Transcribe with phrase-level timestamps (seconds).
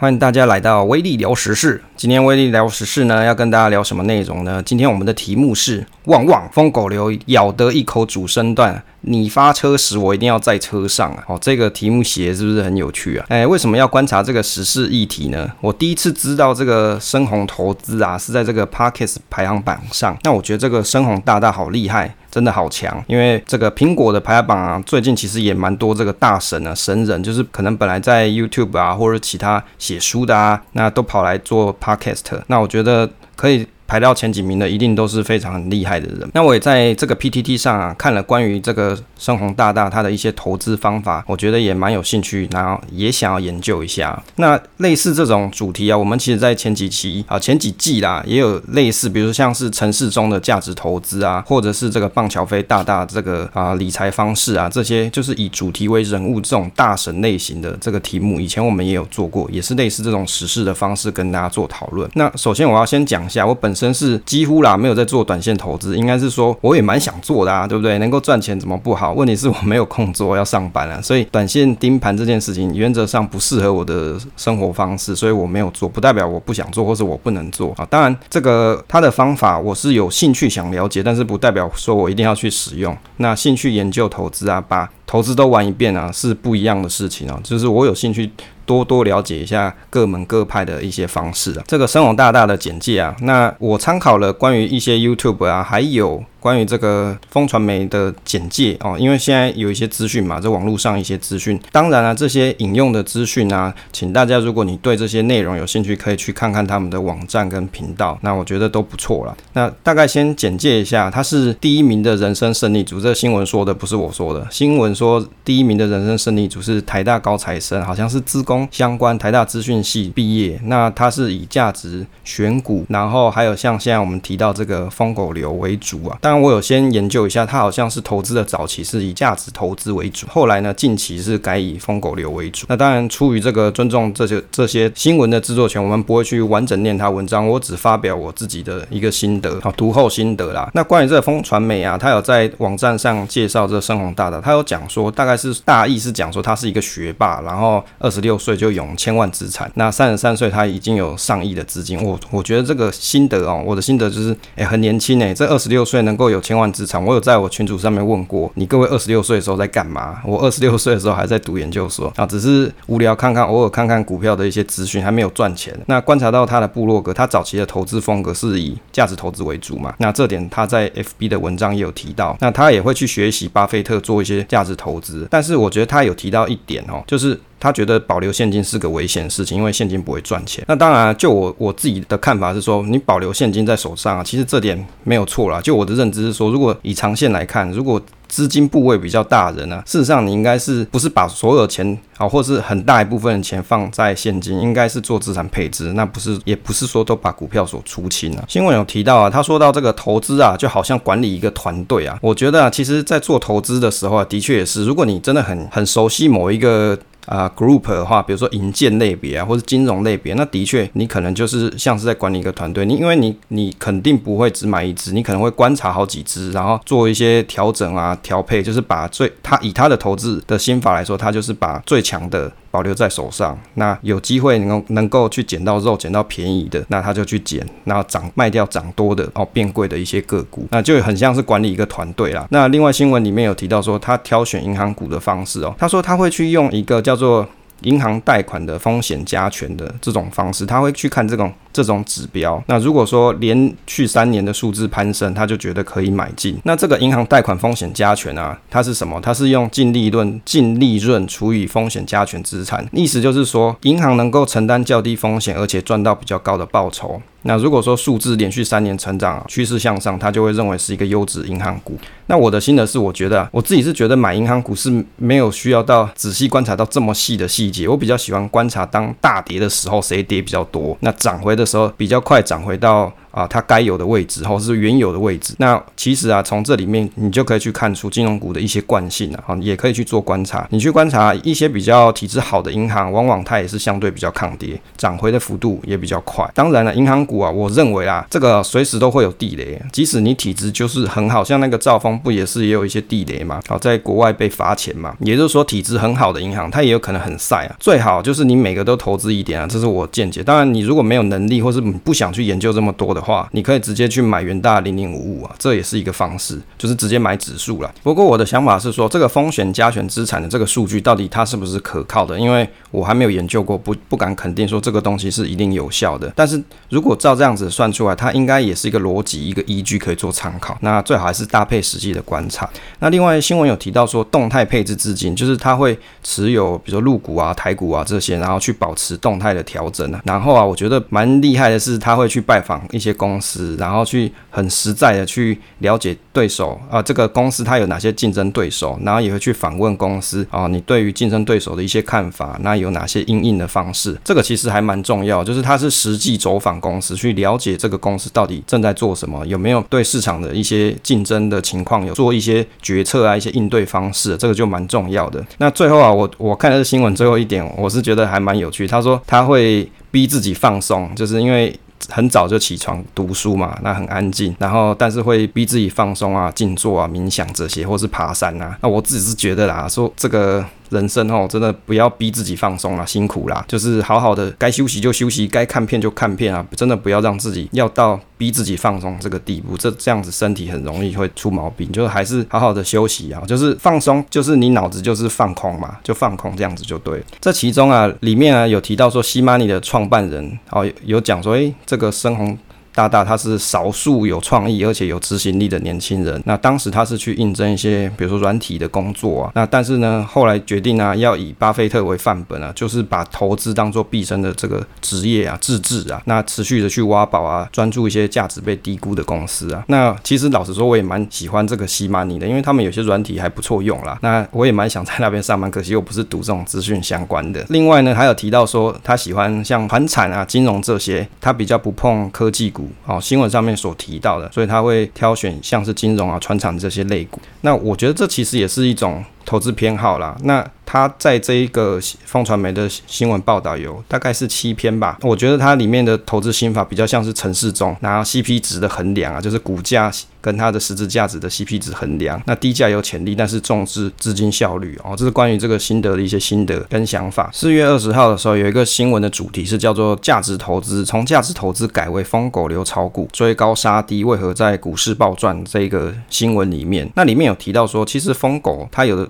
[0.00, 1.78] 欢迎大家来到威力聊时事。
[1.94, 4.62] 今天威力聊时事呢，要跟大家聊什么内容呢？
[4.64, 11.24] 今天我们的题目是：旺旺疯狗流咬得一口主身段，你发车时我一定要在车上啊！
[11.26, 13.26] 哦，这个题目写是不是很有趣啊？
[13.28, 15.52] 哎，为什么要观察这个时事议题呢？
[15.60, 20.16] 我第一次知道这个深红投资啊，是在这个 Parkes 排行榜上。
[20.22, 22.14] 那我觉得这个深红大大好厉害。
[22.30, 32.40] 真的好强，因为这个苹果的排行榜啊，最近其实也蛮多这个大神啊、神人，就是可能本来在 YouTube 啊或者其他写书的啊，那都跑来做 Podcast。
[32.46, 33.66] 那我觉得可以。
[33.90, 36.30] 排到前几名的一定都是非常厉害的人。
[36.32, 44.20] 那我也在这个 PTT 上啊看了关于这个深红大大他的一些投资方法，我觉得也蛮有兴趣，然后也想要研究一下。
[44.36, 62.10] 那类似这种主题啊，我们其实在前几期啊前几季啦也有类似，比如像是陈世忠的价值投资啊，或者是这个棒乔飞大大这个啊理财方式啊，这些就是以主题为人物这种大神类型的这个题目，以前我们也有做过，也是类似这种实事的方式跟大家做讨论。
[62.14, 63.90] 那首先我要先讲一下我本身。
[63.92, 67.98] 是几乎啦，没有在做短线投资，应该是说我也蛮想做的啊，对不对？
[67.98, 69.09] 能够赚钱怎么不好？
[69.12, 77.86] 问题是我没有空做，要上班啊， 所以短线盯盘这件事情原则上不适合我的生活方式，所以我没有做，不代表我不想做或是我不能做啊。
[77.90, 82.96] 当然，这个他的方法我是有兴趣想了解，但是不代表说我一定要去使用。
[83.16, 87.38] 那兴趣研究投资啊，把投资都玩一遍啊，是不一样的事情啊。
[87.42, 88.30] 就是我有兴趣。
[88.66, 96.22] 多多了解一下各门各派的一些方式啊，这个深红大大的简介啊，那我参考了关于一些 YouTube 啊，还有。
[96.40, 109.36] 关于这个风传媒的简介哦，因为现在有一些资讯嘛，在网络上一些资讯，当然了，这些引用的资讯啊，请大家如果你对这些内容有兴趣，可以去看看他们的网站跟频道，那我觉得都不错了。
[109.52, 126.18] 那大概先简介一下，他是第一名的人生胜利组，这新闻说的不是我说的，新闻说第一名的人生胜利组是台大高材生，好像是资工相关，台大资讯系毕业，那他是以价值选股，然后还有像现在我们提到这个疯狗流为主啊。
[126.30, 132.66] 当然，我有先研究一下，他好像是投资的早期是以价值投资为主，后来呢，近期是改以疯狗流为主。
[132.68, 140.70] 那当然，出于这个尊重这些这些新闻的制作权，我们不会去完整念他文章，我只发表我自己的一个心得啊，读后心得啦。
[140.72, 152.00] 那关于这个风传媒啊，他有在网站上介绍这个深红大大，他有讲说，大概是大意是讲说他是一个学霸，然后二十六岁就拥千万资产，那三十三岁他已经有上亿的资金。
[152.00, 156.70] 我我觉得这个心得哦，我的心得就是，哎、很年轻哎，这二十六岁能够有千万。
[156.70, 160.20] 资产，我有在我群组上面问过你各位二十六岁的时候在干嘛？
[160.24, 165.76] 我二十六岁的时候还在读研究所啊，只是无聊看看，偶尔看看股票的一些资讯，还没有赚钱。
[165.86, 169.92] 那观察到他的部落格，他早期的投资风格是以价值投资为主嘛？
[169.98, 172.36] 那这点他在 FB 的文章也有提到。
[172.40, 177.38] 那他也会去学习巴菲特做一些价值投资，但是我觉得他有提到一点哦，就是。
[177.60, 180.64] 他觉得保留现金是个危险事情，因为现金不会赚钱。
[180.66, 185.60] 那当然，就我我自己的看法是说，你保留现金在手上啊，其实这点没有错啦。
[185.60, 198.44] 就我的认知是说，如果以长线来看，如果资金部位比较大的人呢、啊，事实上你应该是不是把所有钱啊，或是很大一部分的钱放在现金，应该是做资产配置，那不是也不是说都把股票所出清啊。
[198.48, 202.16] 新闻有提到啊，他说到这个投资啊，就好像管理一个团队啊。
[202.22, 206.98] 我觉得啊，其实在做投资的时候啊，的确也是，如果你真的很很熟悉某一个。
[207.30, 222.50] 啊，group 的话，比如说银建类别啊，或者金融类别，那的确你可能就是像是在管理一个团队，你因为你你肯定不会只买一只，你可能会观察好几只，然后做一些调整啊、调配，就是把最他以他的投资的心法来说，他就是把最强的。
[222.70, 232.46] 保留在手上，那有机会能够能够去捡到肉，捡到便宜的，那他就去捡，然后涨卖掉涨多的哦，变贵的一些个股，那就很像是管理一个团队啦。
[232.50, 237.46] 那另外新闻里面有提到说，他挑选银行股的方式哦，他说他会去用一个叫做
[237.82, 241.52] 银行贷款的风险加权的这种方式，他会去看这种。
[241.72, 246.58] 这种指标，那如果说连续三年的数字攀升，他就觉得可以买进。
[246.64, 249.20] 那这个银行贷款风险加权啊，它是什么？
[249.20, 257.20] 它是用净利润净利润除以风险加权资产，意思就是说，银行能够承担较低风险，而且赚到比较高的报酬。
[257.42, 261.98] 那如果说数字连续三年成长，趋势向上，他就会认为是一个优质银行股。
[262.26, 275.54] 那我的心得是，我觉得我自己是觉得买银行股是没有需要到仔细观察到这么细的细节，我比较喜欢观察当大跌的时候谁跌比较多，那涨回的时候比较快涨回到啊它该有的位置，或是原有的位置。
[275.58, 280.66] 那其实啊，从这里面你就可以去看出金融股的一些惯性了啊，也可以去做观察。
[280.70, 286.48] 你去观察一些比较体质好的银行，往往它也是相对比较抗跌，涨回的幅度也比较快。
[286.54, 293.60] 当然了，银行股啊，我认为啊，这个随时都会有地雷，即使你体质就是很好，像那个兆丰不也是也有一些地雷嘛？
[293.68, 297.76] 好，在国外被罚钱嘛，也就是说体质很好的银行，它也有可能很晒啊。
[297.78, 300.42] 最好就是你每个都投资一点啊，这是我见解。
[300.42, 307.92] 当然，你如果没有能力，或是不想去研究这么多的话，你可以直接去买元大零零五五啊，这也是一个方式，就是直接买指数了。
[308.02, 312.38] 不过我的想法是说，这个风险加权资产的这个数据到底它是不是可靠的？
[312.38, 316.32] 因为我还没有研究过，不不敢肯定说这个东西是一定有效的。
[316.34, 320.76] 但是如果照这样子算出来，它应该也是一个逻辑、一个依据可以做参考。
[320.80, 322.68] 那最好还是搭配实际的观察。
[323.00, 330.20] 那另外新闻有提到说，动态配置资金就是它会持有，比如说入股啊、台股啊这些，然后去保持动态的调整啊。
[330.24, 344.16] 然后啊，我觉得蛮厉害的是，他会去拜访一些公司，然后去很实在的去了解对手啊，这个公司它有哪些竞争对手，然后也会去访问公司啊，你对于竞争对手的一些看法，那有哪些应应的方式？
[344.24, 355.44] 这个其实还蛮重要，就是他是实际走访公司去了解这个公司到底正在做什么，有没有对市场的一些竞争的情况有做一些决策啊，一些应对方式，这个就蛮重要的。
[355.58, 358.86] 那最后啊，我我看的新闻最后一点，我是觉得还蛮有趣。
[358.86, 361.78] 他说他会逼自己放松，就是因为。
[362.08, 368.78] 很早就起床读书嘛，那很安静，然后但是会逼自己放松啊、静坐啊、冥想这些，或是爬山啊。
[368.80, 370.64] 那我自己是觉得啦，说这个。
[370.90, 387.22] 人生哦，真的不要逼自己放松啦，辛苦啦，就是好好的该休息就休息，该看片就看片啊，真的不要让自己要到逼自己放松这个地步，这这样子身体很容易会出毛病，就是还是好好的休息啊，就是放松，就是你脑子就是放空嘛，就放空这样子就对。
[387.40, 392.58] 这其中啊，里面啊有提到说，CMoney 的创办人哦，有讲说，诶，这个深红。
[393.00, 396.38] 大大他是少数有创意而且有执行力的年轻人。
[396.44, 399.52] 那当时他是去应征一些，比如说软体的工作啊。
[399.54, 406.20] 那但是呢，后来决定啊，要以巴菲特为范本啊，就是把投资当做毕生的这个职业啊、自制啊。
[406.26, 409.82] 那持续的去挖宝啊，专注一些价值被低估的公司啊。
[409.86, 414.18] 那其实老实说，我也蛮喜欢这个西马尼的，因为他们有些软体还不错用啦。
[414.20, 417.64] 那我也蛮想在那边上班，可惜我不是读这种资讯相关的。
[417.70, 422.89] 另外呢，还有提到说他喜欢像传产啊、金融这些，他比较不碰科技股。
[423.06, 427.40] 哦，新闻上面所提到的，所以他会挑选像是金融啊、船厂这些类股。
[427.62, 430.36] 那我觉得这其实也是一种投资偏好啦。
[430.42, 435.16] 那他在这一个风传媒的新闻报道有大概是七篇吧。
[435.22, 440.10] 我觉得它里面的投资心法比较像是陈世忠拿 CP 值的衡量啊，就是股价
[440.40, 442.42] 跟它的实质价值的 CP 值衡量。
[442.44, 445.14] 那低价有潜力，但是重视资金效率哦。
[445.16, 447.48] 这是关于这个心得的一些心得跟想法。
[447.52, 455.64] 四月二十号的时候有一个新闻的主题是叫做价值投资，从价值投资改为疯狗流炒股，追高杀低，为何在股市暴赚？
[455.64, 459.29] 这个新闻里面，那里面有提到说，其实疯狗它有的。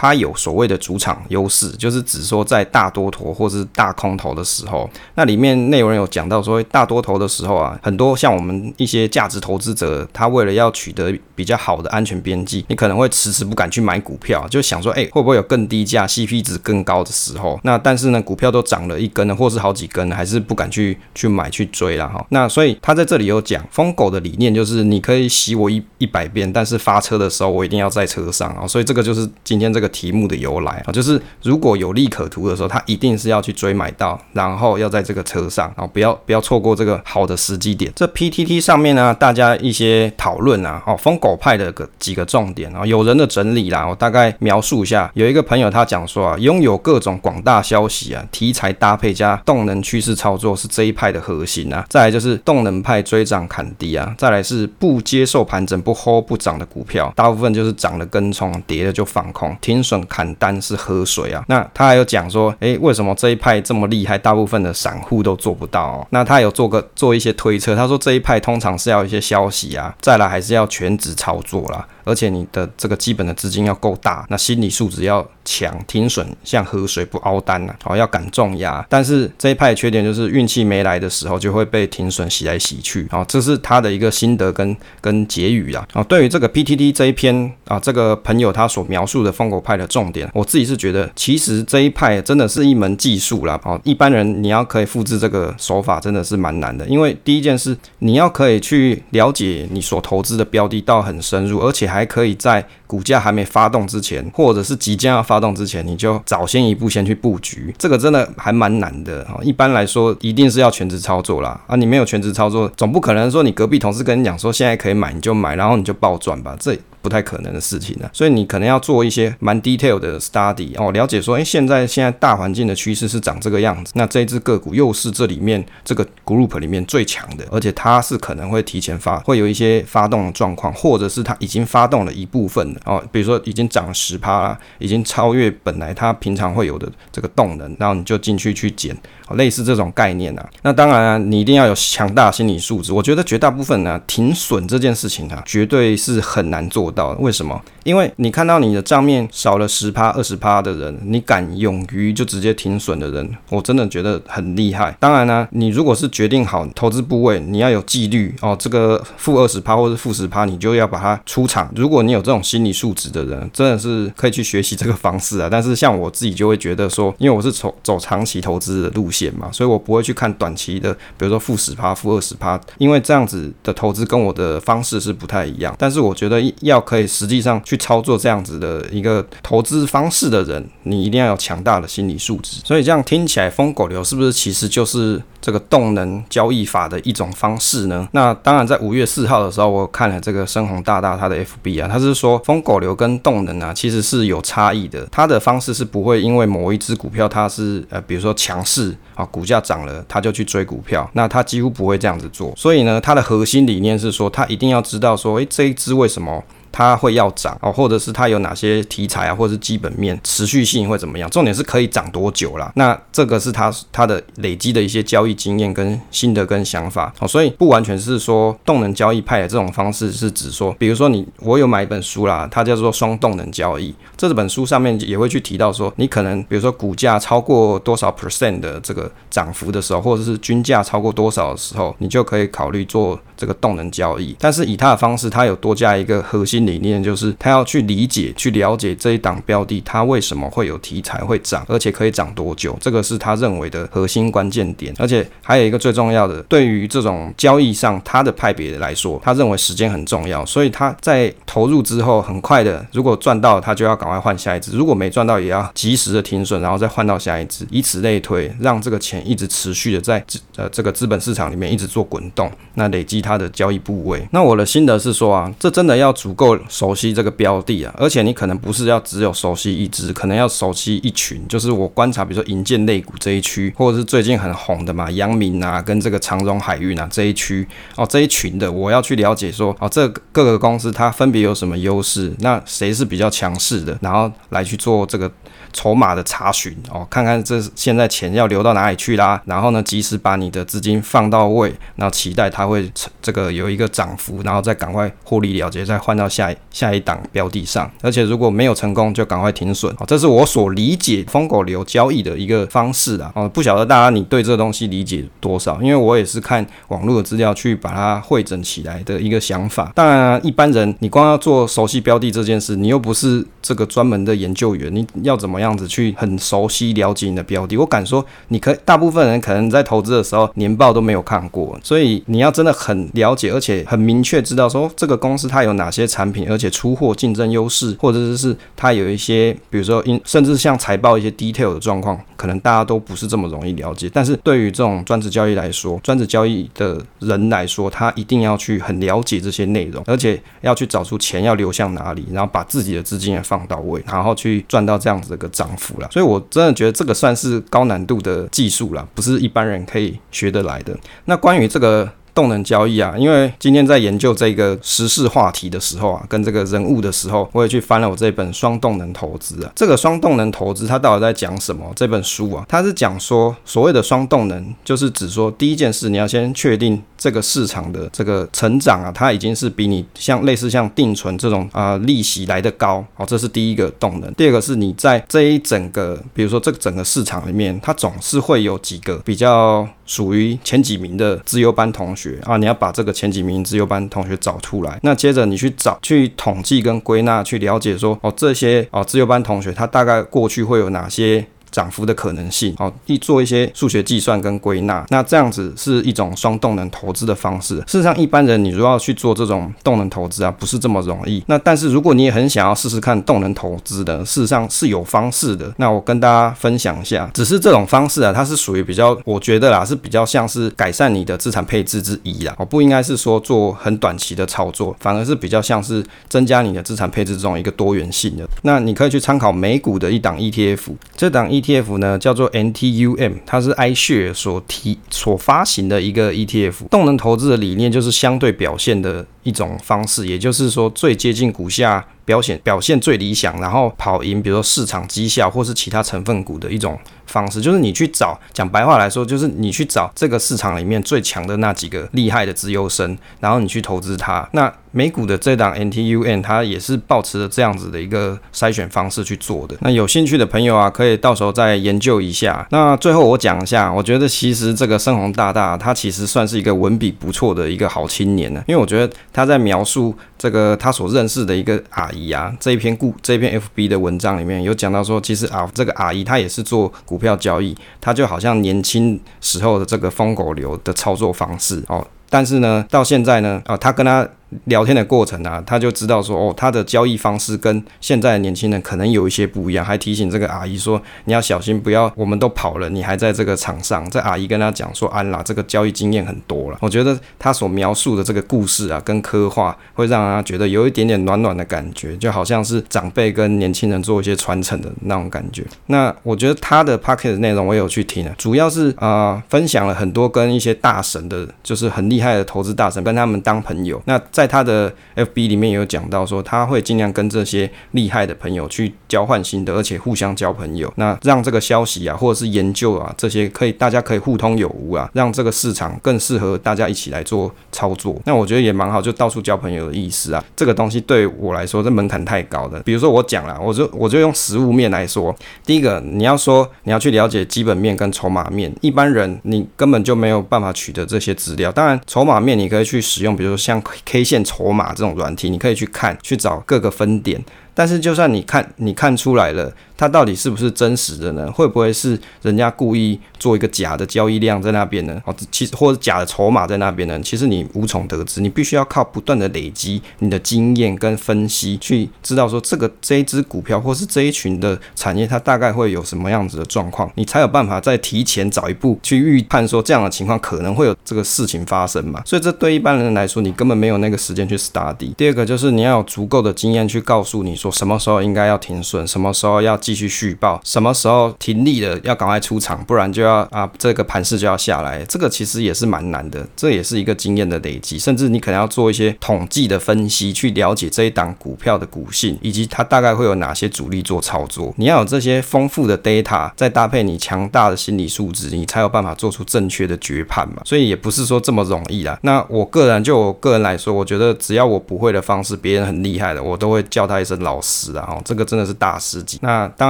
[0.00, 17.58] 它有所谓的主场优势，就是指说在大多头或是大空头的时候，那里面内容有讲到说，大多头的时候啊，很多像我们一些价值投资者，他为了要取得比较好的安全边际，你可能会迟迟不敢去买股票，就想说，哎，会不会有更低价、CP 值更高的时候？
[17.64, 22.24] 那但是呢，股票都涨了一根了，或是好几根，还是不敢去去买去追了哈。
[22.28, 28.64] 那所以他在这里有讲，疯狗的理念就是，你可以洗我一一百遍，但是发车的时候我一定要在车上啊。
[28.64, 29.87] 所以这个就是今天这个。
[29.88, 37.90] 题目的由来啊，就是如果有利可图的时候，他一定是要去追买到，然后要在这个车上，然后不要不要错过这个好的时机点。
[37.96, 45.10] 这 PTT 上面呢，大家一些讨论啊，哦，疯狗派的个几个重点啊，有人的整理啦，我大概描述一下。
[45.14, 51.84] 有一个朋友他讲说啊，拥有各种广大消息啊，题材搭配加动能趋势操作是这一派的核心啊。
[51.88, 59.77] 再来就是动能派追涨砍低啊，再来是不接受盘整不 hold 不涨的股票，大部分就是涨了跟冲，跌了就放空，停。
[59.82, 61.44] 损砍单是喝水啊！
[61.48, 64.18] 那他还有讲说，诶，为什么这一派这么厉害？
[64.18, 66.06] 大部分的散户都做不到哦。
[66.10, 71.86] 那他有做个做一些推测，他说这一派通常是要一些消息啊，再来还是要全职操作啦。
[72.04, 78.84] 而且你的这个基本的资金要够大，那心理素质要强，停损像河水不凹单呐，好要敢重压。
[78.86, 85.86] 但是这一派的缺点就是运气没来的时候就会被停损洗来洗去，哦，这是他的一个心得跟跟结语啦。
[85.94, 93.58] 哦，对于这个 PTT 这一篇啊，这个朋友他所描述的疯狗派的重点，我自己是觉得其实这一派真的是一门技术啦。
[93.64, 109.38] 哦，一般人你要可以复制这个手法真的是蛮难的，因为第一件事你要可以去了解你所投资的标的到很深入，而且还可以在股价还没发动之前，或者是即将要发动之前，你就早先一步先去布局，这个真的还蛮难的啊。
[109.42, 111.76] 一般来说，一定是要全职操作啦啊！
[111.76, 116.56] 你没有全职操作，总不可能说你隔壁同事跟你讲说现在可以买你就买，然后你就暴赚吧？
[116.58, 116.78] 这。
[117.00, 138.96] 不太可能的事情呢，所以你可能要做一些蛮 detail 的 study 哦，了解说，哎，现在现在大环境的趋势是长这个样子，那这只个股又是这里面这个 group 里面最强的，而且它是可能会提前发，会有一些发动的状况，或者是它已经发动了一部分的哦，比如说已经涨十趴啦，已经超越本来它平常会有的这个动能，然后你就进去去捡，
[139.34, 140.48] 类似这种概念啊。
[140.62, 147.20] 那当然啊，你一定要有强大心理素质，我觉得绝大部分呢、啊，停损这件事情啊，绝对是很难做到的。
[147.20, 147.60] 为什么？
[147.84, 154.94] 因为你看到你的账面少了十趴、二十趴的人，你敢勇于就直接停损的人，我真的觉得很厉害。
[155.00, 158.54] 当然呢、你如果是决定好投资部位，你要有纪律哦。
[158.58, 161.70] 这个负二十趴或者负十趴，你就要把它出场。
[161.74, 165.48] 如果你有这种心理素质的人，真的是可以去学习这个方式啊。
[165.50, 175.74] 但是像我自己就会觉得说，因为我是走走长期投资的路线减嘛，所以我不会去看短期的，比如说负十趴、负二十趴，因为这样子的投资跟我的方式是不太一样。
[175.76, 182.60] 但是我觉得要可以实际上去操作这样子的一个投资方式的人，你一定要有强大的心理素质。
[182.64, 188.08] 所以这样听起来，疯狗流是不是其实就是这个动能交易法的一种方式呢？
[188.12, 195.06] 那当然，在五月四号的时候，我看了这个深红大大他的 FB 啊，他是说疯狗流跟动能啊其实是有差异的。
[195.10, 202.54] 他的方式是不会因为某一只股票它是呃，比如说强势啊，股价涨了，他就去追股票，那他几乎不会这样子做。
[202.56, 206.40] 所以呢，他的核心理念是说，他一定要知道说，诶，这一只为什么？
[206.78, 211.28] 它会要涨哦，或者是它有哪些题材啊，或者是基本面持续性会怎么样？
[211.28, 212.70] 重点是可以涨多久啦。
[212.76, 223.92] 那这个是它它的累积的一些交易经验跟心得跟想法哦，所以不完全是说动能交易派的这种方式是指说，比如说你我有买一本书啦，它叫做双动能交易。
[224.16, 234.36] 这本书上面也会去提到说，你可能比如说股价超过多少 percent 的这个涨幅的时候，或者是均价超过多少的时候，你就可以考虑做这个动能交易。
[234.38, 244.92] 但是以它的方式，它有多加一个核心理念，就是他要去理解、去了解这一档标的，它为什么会有题材会涨，而且可以涨多久，这个是他认为的核心关键点。
[244.98, 254.08] 而且还有一个最重要的，对于这种交易上他的派别来说，他认为时间很重要，所以他在投入之后，很快的，如果赚到，他就要赶。
[254.08, 260.24] 快换下一只，如果没赚到，也要及时的停损，然后再换到下一只，以此类推，让这个钱一直持续的在
[260.56, 264.26] 呃这个资本市场里面一直做滚动，那累积它的交易部位。
[264.30, 271.46] 那我的心得是说啊，这真的要足够熟悉这个标的啊，而且你可能不是要只有熟悉一只，可能要熟悉一群。
[271.48, 283.98] 就是我观察，比如说银建类股这一区，或者是最近很红的嘛，阳明啊，跟这个长荣海运啊这一区哦，这一群的，我要去了解说哦，这各个公司它分别有什么优势，那谁是比较强势的？
[284.00, 285.30] 然后来去做这个
[285.72, 289.40] 筹码的查询哦，看看这现在钱要流到哪里去啦。
[289.46, 297.90] 然后呢，及时把你的资金放到位，然后期待它会这个有一个涨幅，然后再赶快获利了结，再换到下一下一档标的上。
[298.00, 299.94] 而且如果没有成功，就赶快停损。
[299.96, 303.32] 好，这是我所理解疯狗流交易的一个方式啊。
[303.34, 305.80] 哦，不晓得大家你对这个东西理解多少？
[305.82, 309.90] 因为我也是看网络的资料去把它汇整起来的一个想法。
[309.94, 317.76] 当然，一般人你光要做熟悉标的这件事，你又不是这个专门的研究员，你要怎么样子去很熟悉了解你的标的？
[317.76, 334.10] 我敢说，你可大部分人可能在投资的时候年报都没有看过，所以你要真的很了解，而且很明确知道说这个公司它有哪些产品，而且出货竞争优势，或者是它有一些，比如说因甚至像财报一些 detail 的状况，可能大家都不是这么容易了解。
[334.10, 350.96] 但是对于这种专职交易来说，专职交易的人来说，他一定要去很了解这些内容，而且要去找出钱要流向哪里，然后把自己的资金也放到位，然后去赚到这样子的一个涨幅了，所以我真的觉得这个算是高难度的技术了，不是一般人可以学得来的。
[351.24, 352.10] 那关于这个。
[352.38, 359.72] 动能交易啊，因为今天在研究这个时事话题的时候啊，跟这个人物的时候，我也去翻了我这本《双动能投资》啊。
[359.74, 361.90] 这个双动能投资它到底在讲什么？
[361.96, 374.32] 这本书啊，它是讲说所谓的双动能，就是指说第一件事，你要先确定这个市场的这个成长啊，它已经是比你像类似像定存这种啊、利息来得高，好，这是第一个动能。
[374.34, 382.27] 第二个是你在这一整个，比如说这个整个市场里面，它总是会有几个比较属于前几名的资优班同学。
[382.42, 391.46] 啊，你要把这个前几名自由班同学找出来，那接着你去找、去统计跟归纳、去了解说，哦，这些哦自由班同学他大概过去会有哪些。
[391.78, 395.06] 涨幅的可能性，哦，一做一些数学计算跟归纳。
[395.10, 397.76] 那这样子是一种双动能投资的方式。
[397.86, 401.40] 事实上，一般人你如果要去做这种动能投资啊，不是这么容易。
[401.46, 405.72] 那但是如果你也很想要试试看动能投资的，事实上是有方式的。
[405.76, 412.52] 那我跟大家分享一下，只是这种方式啊，它是属于比较，我觉得啦，是比较像是改善你的资产配置之一啦。
[412.58, 418.44] 我不应该是说做很短期的操作，反而是比较像是增加你的资产配置这种一个多元性的。
[418.62, 420.80] 那你可以去参考美股的一档 ETF，
[421.16, 426.88] 这档 ETF ETF 呢叫做 NTUM，它是 iShare 所提所发行的一个 ETF。
[426.90, 432.04] 动能投资的理念就是相对表现的一种方式，也就是说最接近股价。
[432.28, 444.46] 表现表现最理想，然后跑赢，比如说市场绩效或是其他成分股的一种方式，就是你去找，讲白话来说，就是你去找这个市场里面最强的那几个厉害的资优生，然后你去投资它。
[444.52, 449.74] 那美股的这档 NTUN 它也是保持着这样子的一个筛选方式去做的。
[449.80, 452.66] 那有兴趣的朋友啊，可以到时候再研究一下。
[452.70, 474.28] 那最后我讲一下，我觉得其实这个深红大大他其实算是一个文笔不错的一个好青年呢，因为我觉得他在描述这个他所认识的一个阿姨啊，这一篇故这一篇 FB 的文章里面有讲到说，其实啊这个阿姨她也是做股票交易，她就好像年轻时候的这个疯狗流的操作方式哦，但是呢到现在呢啊她跟他。
[474.64, 484.08] 聊天的过程啊，他就知道说，哦，他的交易方式跟现在的年轻人可能有一些不一样，还提醒这个阿姨说，你要小心，不要我们都跑了，你还在这个场上。
[484.10, 486.78] 这阿姨跟他讲说，安啦，这个交易经验很多了。
[486.80, 495.64] 我觉得他所描述的这个故事啊，跟刻画会让他觉得有一点点暖暖的感觉，就好像是长辈跟年轻人做一些传承的那种感觉。
[495.86, 504.00] 那我觉得他的 podcast 内容我有去听了，主要是啊、分享了很多跟一些大神的，就是很厉害的投资大神，跟他们当朋友。
[504.06, 518.16] 那在他的 FB 里面也有讲到说，他会尽量跟这些厉害的朋友去交换心得，而且互相交朋友，那让这个消息啊，或者是研究啊，这些可以大家可以互通有无啊，让这个市场更适合大家一起来做操作。
[518.26, 520.44] 那我觉得也蛮好，就到处交朋友的意思啊。
[520.54, 522.80] 这个东西对我来说，这门槛太高了。
[522.84, 525.34] 比如说我讲了，我就我就用实物面来说，
[525.66, 531.72] 第一个你要说你要去了解基本面跟筹码面，一般人你根本就没有办法取得这些资料。
[531.72, 534.58] 当然，筹码面你可以去使用，比如说像 K 线筹。
[534.58, 537.40] 筹码这种软体，你可以去看，去找各个分点。
[537.74, 539.72] 但是，就算你看，你看出来了。
[539.98, 541.50] 它到底是不是真实的呢？
[541.50, 545.20] 会不会是人家故意做一个假的交易量在那边呢？
[545.26, 547.20] 哦，其实或者假的筹码在那边呢？
[547.20, 562.22] 其实你无从得知，你必须要靠不断的累积你的经验跟分析，去知道说这个这一只股票或是这一群的产业，它大概会有什么样子的状况，你才有办法再提前早一步去预判说这样的情况可能会有这个事情发生嘛。
[562.24, 565.12] 所以这对一般人来说，你根本没有那个时间去 study。
[565.14, 569.76] 第二个就是你要有足够的经验去告诉你说什么时候应该要停损，什么时候要。
[569.88, 575.02] 继续续报，什么时候停利了，要赶快出场，不然就要啊，这个盘势就要下来。
[575.06, 584.74] 这个其实也是蛮难的，这也是一个经验的累积，甚至你可能要做一些统计的分析，去了解这一档股票的股性，以及它大概会有哪些主力做操作。
[584.76, 590.60] 你要有这些丰富的 data，再搭配你强大的心理素质，你才有办法做出正确的决判嘛。
[590.66, 592.18] 所以也不是说这么容易啦。
[592.20, 598.06] 那我个人就我个人来说，我觉得只要我不会的方式，别人很厉害的，我都会叫他一声老师啊。
[598.10, 599.38] 哦，这个真的是大师级。
[599.40, 599.88] 那当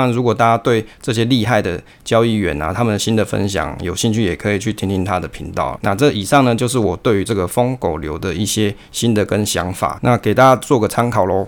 [0.00, 5.76] 然，如果大家对这些厉害的交易员啊，他们的新的分享有兴趣，也可以去听听他的频道。
[5.82, 11.46] 那这以上呢，就是我对于这个疯狗流的一些新的跟想法，那给大家做个参考喽。